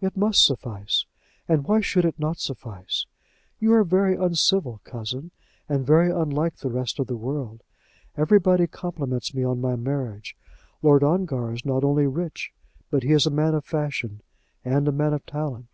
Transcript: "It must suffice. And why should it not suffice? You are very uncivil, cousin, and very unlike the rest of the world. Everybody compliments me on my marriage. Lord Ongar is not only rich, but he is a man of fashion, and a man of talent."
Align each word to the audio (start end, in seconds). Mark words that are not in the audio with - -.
"It 0.00 0.16
must 0.16 0.44
suffice. 0.44 1.04
And 1.46 1.62
why 1.62 1.80
should 1.80 2.04
it 2.04 2.18
not 2.18 2.40
suffice? 2.40 3.06
You 3.60 3.72
are 3.74 3.84
very 3.84 4.16
uncivil, 4.16 4.80
cousin, 4.82 5.30
and 5.68 5.86
very 5.86 6.10
unlike 6.10 6.56
the 6.56 6.68
rest 6.72 6.98
of 6.98 7.06
the 7.06 7.16
world. 7.16 7.62
Everybody 8.16 8.66
compliments 8.66 9.32
me 9.32 9.44
on 9.44 9.60
my 9.60 9.76
marriage. 9.76 10.36
Lord 10.82 11.04
Ongar 11.04 11.52
is 11.52 11.64
not 11.64 11.84
only 11.84 12.08
rich, 12.08 12.52
but 12.90 13.04
he 13.04 13.12
is 13.12 13.26
a 13.26 13.30
man 13.30 13.54
of 13.54 13.64
fashion, 13.64 14.22
and 14.64 14.88
a 14.88 14.90
man 14.90 15.12
of 15.12 15.24
talent." 15.24 15.68